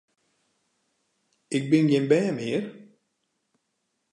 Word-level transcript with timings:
Ik 1.57 1.63
bin 1.71 1.85
gjin 1.89 2.09
bern 2.11 2.33
mear! 2.37 2.63